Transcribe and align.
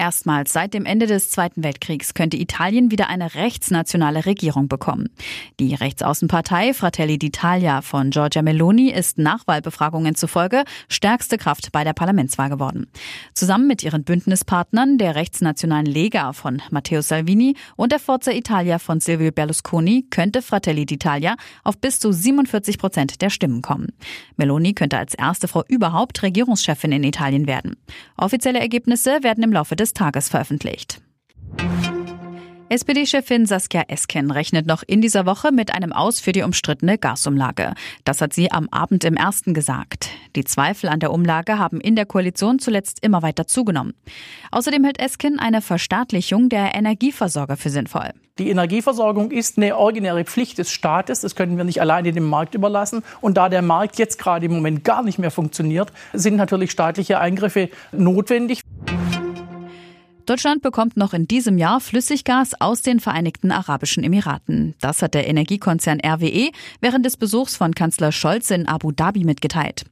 Erstmals 0.00 0.52
seit 0.52 0.74
dem 0.74 0.86
Ende 0.86 1.08
des 1.08 1.28
Zweiten 1.28 1.64
Weltkriegs 1.64 2.14
könnte 2.14 2.36
Italien 2.36 2.92
wieder 2.92 3.08
eine 3.08 3.34
rechtsnationale 3.34 4.26
Regierung 4.26 4.68
bekommen. 4.68 5.08
Die 5.58 5.74
Rechtsaußenpartei 5.74 6.72
Fratelli 6.72 7.14
d'Italia 7.14 7.82
von 7.82 8.10
Giorgia 8.10 8.42
Meloni 8.42 8.92
ist 8.92 9.18
Nachwahlbefragungen 9.18 10.14
zufolge 10.14 10.62
stärkste 10.88 11.36
Kraft 11.36 11.72
bei 11.72 11.82
der 11.82 11.94
Parlamentswahl 11.94 12.48
geworden. 12.48 12.86
Zusammen 13.34 13.66
mit 13.66 13.82
ihren 13.82 14.04
Bündnispartnern, 14.04 14.98
der 14.98 15.16
rechtsnationalen 15.16 15.86
Lega 15.86 16.32
von 16.32 16.62
Matteo 16.70 17.00
Salvini 17.00 17.56
und 17.74 17.90
der 17.90 17.98
Forza 17.98 18.30
Italia 18.30 18.78
von 18.78 19.00
Silvio 19.00 19.32
Berlusconi, 19.32 20.06
könnte 20.10 20.42
Fratelli 20.42 20.82
d'Italia 20.82 21.34
auf 21.64 21.76
bis 21.76 21.98
zu 21.98 22.12
47 22.12 22.78
Prozent 22.78 23.20
der 23.20 23.30
Stimmen 23.30 23.62
kommen. 23.62 23.88
Meloni 24.36 24.74
könnte 24.74 24.96
als 24.96 25.14
erste 25.14 25.48
Frau 25.48 25.64
überhaupt 25.66 26.22
Regierungschefin 26.22 26.92
in 26.92 27.02
Italien 27.02 27.48
werden. 27.48 27.74
Offizielle 28.16 28.60
Ergebnisse 28.60 29.24
werden 29.24 29.42
im 29.42 29.52
Laufe 29.52 29.74
des 29.74 29.87
des 29.88 29.94
Tages 29.94 30.28
veröffentlicht. 30.28 31.00
SPD-Chefin 32.70 33.46
Saskia 33.46 33.84
Esken 33.88 34.30
rechnet 34.30 34.66
noch 34.66 34.82
in 34.86 35.00
dieser 35.00 35.24
Woche 35.24 35.52
mit 35.52 35.74
einem 35.74 35.94
Aus 35.94 36.20
für 36.20 36.32
die 36.32 36.42
umstrittene 36.42 36.98
Gasumlage. 36.98 37.72
Das 38.04 38.20
hat 38.20 38.34
sie 38.34 38.52
am 38.52 38.68
Abend 38.70 39.04
im 39.04 39.16
ersten 39.16 39.54
gesagt. 39.54 40.10
Die 40.36 40.44
Zweifel 40.44 40.90
an 40.90 41.00
der 41.00 41.12
Umlage 41.12 41.58
haben 41.58 41.80
in 41.80 41.96
der 41.96 42.04
Koalition 42.04 42.58
zuletzt 42.58 43.02
immer 43.02 43.22
weiter 43.22 43.46
zugenommen. 43.46 43.94
Außerdem 44.50 44.84
hält 44.84 45.00
Esken 45.00 45.38
eine 45.38 45.62
Verstaatlichung 45.62 46.50
der 46.50 46.74
Energieversorger 46.74 47.56
für 47.56 47.70
sinnvoll. 47.70 48.10
Die 48.38 48.50
Energieversorgung 48.50 49.30
ist 49.30 49.56
eine 49.56 49.76
originäre 49.76 50.24
Pflicht 50.24 50.58
des 50.58 50.70
Staates. 50.70 51.22
Das 51.22 51.34
können 51.34 51.56
wir 51.56 51.64
nicht 51.64 51.80
alleine 51.80 52.12
dem 52.12 52.28
Markt 52.28 52.54
überlassen. 52.54 53.02
Und 53.20 53.36
da 53.38 53.48
der 53.48 53.62
Markt 53.62 53.98
jetzt 53.98 54.18
gerade 54.18 54.46
im 54.46 54.52
Moment 54.52 54.84
gar 54.84 55.02
nicht 55.02 55.18
mehr 55.18 55.30
funktioniert, 55.30 55.90
sind 56.12 56.36
natürlich 56.36 56.70
staatliche 56.70 57.18
Eingriffe 57.18 57.70
notwendig. 57.92 58.60
Deutschland 60.28 60.60
bekommt 60.60 60.98
noch 60.98 61.14
in 61.14 61.26
diesem 61.26 61.56
Jahr 61.56 61.80
Flüssiggas 61.80 62.60
aus 62.60 62.82
den 62.82 63.00
Vereinigten 63.00 63.50
Arabischen 63.50 64.04
Emiraten. 64.04 64.74
Das 64.78 65.00
hat 65.00 65.14
der 65.14 65.26
Energiekonzern 65.26 66.00
RWE 66.04 66.50
während 66.82 67.06
des 67.06 67.16
Besuchs 67.16 67.56
von 67.56 67.74
Kanzler 67.74 68.12
Scholz 68.12 68.50
in 68.50 68.68
Abu 68.68 68.92
Dhabi 68.92 69.24
mitgeteilt. 69.24 69.86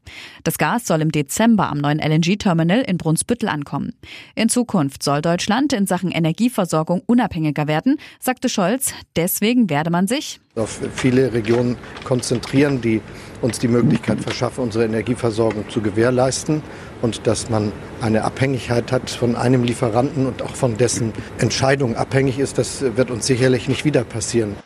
Das 0.45 0.59
Gas 0.59 0.87
soll 0.87 1.01
im 1.01 1.11
Dezember 1.11 1.70
am 1.70 1.78
neuen 1.78 2.01
LNG-Terminal 2.01 2.83
in 2.83 2.98
Brunsbüttel 2.98 3.48
ankommen. 3.48 3.95
In 4.34 4.51
Zukunft 4.51 5.03
soll 5.03 5.23
Deutschland 5.23 5.73
in 5.73 5.87
Sachen 5.87 6.11
Energieversorgung 6.11 7.03
unabhängiger 7.06 7.67
werden, 7.67 7.97
sagte 8.21 8.50
Scholz. 8.50 8.93
Deswegen 9.17 9.71
werde 9.71 9.89
man 9.89 10.06
sich 10.06 10.41
auf 10.57 10.81
viele 10.95 11.35
Regionen 11.35 11.77
konzentrieren, 12.05 12.81
die 12.81 13.03
uns 13.43 13.59
die 13.59 13.69
Möglichkeit 13.69 14.23
verschaffen, 14.23 14.65
unsere 14.65 14.87
Energieversorgung 14.87 15.69
zu 15.69 15.83
gewährleisten 15.83 16.62
und 17.03 17.27
dass 17.27 17.51
man 17.51 17.73
eine 18.01 18.25
Abhängigkeit 18.25 18.91
hat 18.91 19.11
von 19.11 19.37
einem 19.37 19.65
Lieferanten 19.65 20.27
und 20.27 20.41
auch 20.41 20.55
von 20.55 20.79
dessen 20.79 21.12
Entscheidung 21.37 21.95
abhängig 21.97 22.39
ist, 22.39 22.57
das 22.57 22.81
wird 22.97 23.11
uns 23.11 23.27
sicherlich 23.27 23.69
nicht 23.69 23.84
wieder 23.84 24.03
passieren. 24.03 24.57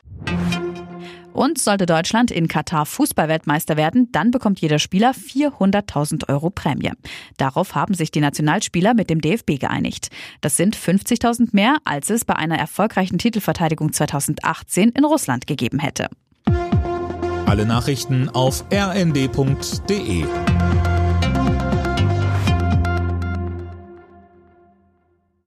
Und 1.41 1.57
sollte 1.57 1.87
Deutschland 1.87 2.31
in 2.31 2.49
Katar 2.49 2.85
Fußballweltmeister 2.85 3.79
werden, 3.79 4.13
dann 4.13 4.31
bekommt 4.31 4.61
jeder 4.61 4.79
Spieler 4.79 5.13
400.000 5.13 6.29
Euro 6.29 6.51
Prämie. 6.51 6.93
Darauf 7.39 7.75
haben 7.75 7.95
sich 7.95 8.11
die 8.11 8.21
Nationalspieler 8.21 8.93
mit 8.93 9.09
dem 9.09 9.23
DFB 9.23 9.59
geeinigt. 9.59 10.11
Das 10.43 10.59
sind 10.59 10.77
50.000 10.77 11.49
mehr, 11.53 11.79
als 11.87 12.11
es 12.11 12.27
bei 12.27 12.37
einer 12.37 12.59
erfolgreichen 12.59 13.17
Titelverteidigung 13.17 13.91
2018 13.91 14.91
in 14.91 15.05
Russland 15.07 15.47
gegeben 15.47 15.79
hätte. 15.79 16.09
Alle 17.47 17.65
Nachrichten 17.65 18.29
auf 18.29 18.67
rnd.de 18.71 20.27